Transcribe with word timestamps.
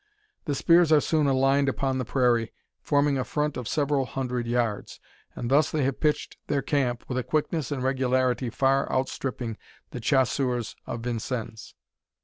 The 0.45 0.55
spears 0.55 0.91
are 0.91 0.99
soon 0.99 1.27
aligned 1.27 1.69
upon 1.69 1.99
the 1.99 2.05
prairie, 2.05 2.51
forming 2.81 3.19
a 3.19 3.23
front 3.23 3.55
of 3.55 3.67
several 3.67 4.07
hundred 4.07 4.47
yards; 4.47 4.99
and 5.35 5.51
thus 5.51 5.69
they 5.69 5.83
have 5.83 5.99
pitched 5.99 6.37
their 6.47 6.63
camp 6.63 7.05
with 7.07 7.19
a 7.19 7.23
quickness 7.23 7.71
and 7.71 7.83
regularity 7.83 8.49
far 8.49 8.91
outstripping 8.91 9.59
the 9.91 9.99
Chasseurs 9.99 10.75
of 10.87 11.01
Vincennes. 11.01 11.75